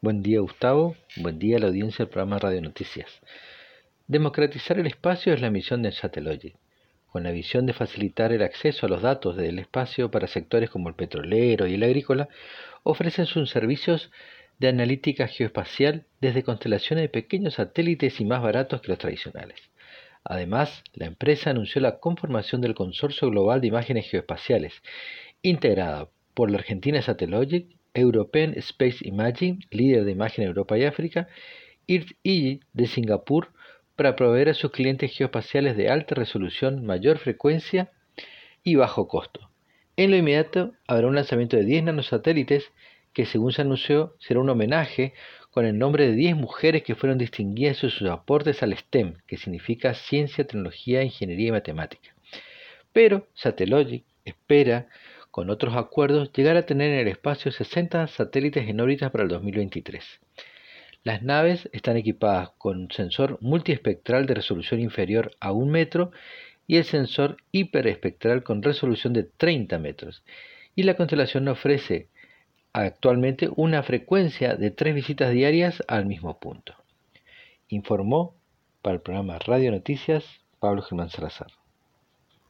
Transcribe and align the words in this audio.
Buen 0.00 0.22
día 0.22 0.38
Gustavo, 0.38 0.94
buen 1.16 1.40
día 1.40 1.56
a 1.56 1.58
la 1.58 1.66
audiencia 1.66 2.04
del 2.04 2.12
programa 2.12 2.38
Radio 2.38 2.62
Noticias. 2.62 3.20
Democratizar 4.06 4.78
el 4.78 4.86
espacio 4.86 5.34
es 5.34 5.40
la 5.40 5.50
misión 5.50 5.82
de 5.82 5.90
Satellogic, 5.90 6.54
con 7.10 7.24
la 7.24 7.32
visión 7.32 7.66
de 7.66 7.72
facilitar 7.72 8.30
el 8.30 8.44
acceso 8.44 8.86
a 8.86 8.88
los 8.88 9.02
datos 9.02 9.36
del 9.36 9.58
espacio 9.58 10.08
para 10.08 10.28
sectores 10.28 10.70
como 10.70 10.88
el 10.88 10.94
petrolero 10.94 11.66
y 11.66 11.74
el 11.74 11.82
agrícola, 11.82 12.28
ofrecen 12.84 13.26
sus 13.26 13.50
servicios 13.50 14.12
de 14.60 14.68
analítica 14.68 15.26
geoespacial 15.26 16.04
desde 16.20 16.44
constelaciones 16.44 17.02
de 17.02 17.08
pequeños 17.08 17.54
satélites 17.54 18.20
y 18.20 18.24
más 18.24 18.40
baratos 18.40 18.80
que 18.80 18.92
los 18.92 18.98
tradicionales. 18.98 19.58
Además, 20.22 20.84
la 20.94 21.06
empresa 21.06 21.50
anunció 21.50 21.80
la 21.80 21.98
conformación 21.98 22.60
del 22.60 22.76
Consorcio 22.76 23.30
Global 23.30 23.60
de 23.60 23.66
Imágenes 23.66 24.08
Geoespaciales, 24.08 24.80
integrada 25.42 26.08
por 26.34 26.52
la 26.52 26.58
Argentina 26.58 27.02
Satellogic 27.02 27.77
European 27.94 28.54
Space 28.56 28.98
Imaging, 29.00 29.60
líder 29.70 30.04
de 30.04 30.12
imagen 30.12 30.42
en 30.42 30.48
Europa 30.48 30.78
y 30.78 30.84
África, 30.84 31.28
IRT 31.86 32.60
de 32.72 32.86
Singapur, 32.86 33.52
para 33.96 34.14
proveer 34.14 34.50
a 34.50 34.54
sus 34.54 34.70
clientes 34.70 35.12
geoespaciales 35.12 35.76
de 35.76 35.88
alta 35.88 36.14
resolución, 36.14 36.86
mayor 36.86 37.18
frecuencia 37.18 37.90
y 38.62 38.76
bajo 38.76 39.08
costo. 39.08 39.50
En 39.96 40.12
lo 40.12 40.16
inmediato 40.16 40.74
habrá 40.86 41.08
un 41.08 41.16
lanzamiento 41.16 41.56
de 41.56 41.64
10 41.64 41.84
nanosatélites 41.84 42.70
que 43.12 43.26
según 43.26 43.52
se 43.52 43.62
anunció 43.62 44.14
será 44.20 44.38
un 44.38 44.48
homenaje 44.48 45.14
con 45.50 45.64
el 45.64 45.76
nombre 45.76 46.06
de 46.06 46.14
10 46.14 46.36
mujeres 46.36 46.84
que 46.84 46.94
fueron 46.94 47.18
distinguidas 47.18 47.82
en 47.82 47.90
sus 47.90 48.08
aportes 48.08 48.62
al 48.62 48.76
STEM, 48.76 49.14
que 49.26 49.36
significa 49.36 49.94
ciencia, 49.94 50.46
tecnología, 50.46 51.02
ingeniería 51.02 51.48
y 51.48 51.52
matemática. 51.52 52.14
Pero 52.92 53.26
Satellogic 53.34 54.04
espera 54.24 54.86
con 55.38 55.50
otros 55.50 55.76
acuerdos, 55.76 56.32
llegar 56.32 56.56
a 56.56 56.66
tener 56.66 56.90
en 56.90 56.98
el 56.98 57.06
espacio 57.06 57.52
60 57.52 58.08
satélites 58.08 58.68
en 58.68 58.80
órbita 58.80 59.12
para 59.12 59.22
el 59.22 59.30
2023. 59.30 60.04
Las 61.04 61.22
naves 61.22 61.68
están 61.72 61.96
equipadas 61.96 62.50
con 62.58 62.90
sensor 62.90 63.38
multiespectral 63.40 64.26
de 64.26 64.34
resolución 64.34 64.80
inferior 64.80 65.30
a 65.38 65.52
un 65.52 65.70
metro 65.70 66.10
y 66.66 66.76
el 66.76 66.82
sensor 66.82 67.36
hiperespectral 67.52 68.42
con 68.42 68.64
resolución 68.64 69.12
de 69.12 69.22
30 69.22 69.78
metros. 69.78 70.24
Y 70.74 70.82
la 70.82 70.94
constelación 70.94 71.46
ofrece 71.46 72.08
actualmente 72.72 73.48
una 73.54 73.84
frecuencia 73.84 74.56
de 74.56 74.72
tres 74.72 74.92
visitas 74.92 75.30
diarias 75.30 75.84
al 75.86 76.04
mismo 76.04 76.40
punto. 76.40 76.74
Informó 77.68 78.34
para 78.82 78.96
el 78.96 79.02
programa 79.02 79.38
Radio 79.38 79.70
Noticias 79.70 80.24
Pablo 80.58 80.82
Germán 80.82 81.10
Salazar. 81.10 81.52